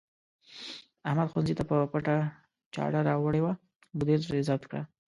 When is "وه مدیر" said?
3.43-4.19